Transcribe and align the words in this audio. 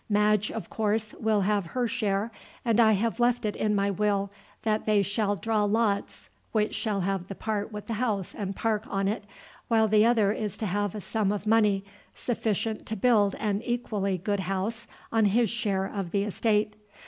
Madge, 0.09 0.49
of 0.49 0.67
course, 0.67 1.13
will 1.19 1.41
have 1.41 1.63
her 1.67 1.87
share; 1.87 2.31
and 2.65 2.79
I 2.79 2.93
have 2.93 3.19
left 3.19 3.45
it 3.45 3.55
in 3.55 3.75
my 3.75 3.91
will 3.91 4.31
that 4.63 4.87
they 4.87 5.03
shall 5.03 5.35
draw 5.35 5.63
lots 5.63 6.31
which 6.53 6.73
shall 6.73 7.01
have 7.01 7.27
the 7.27 7.35
part 7.35 7.71
with 7.71 7.85
the 7.85 7.93
house 8.01 8.33
and 8.33 8.55
park 8.55 8.81
on 8.87 9.07
it, 9.07 9.25
while 9.67 9.87
the 9.87 10.03
other 10.03 10.31
is 10.31 10.57
to 10.57 10.65
have 10.65 10.95
a 10.95 11.01
sum 11.01 11.31
of 11.31 11.45
money 11.45 11.83
sufficient 12.15 12.87
to 12.87 12.95
build 12.95 13.35
an 13.35 13.61
equally 13.63 14.17
good 14.17 14.39
house 14.39 14.87
on 15.11 15.25
his 15.25 15.51
share 15.51 15.85
of 15.85 16.09
the 16.09 16.23
estate. 16.23 16.75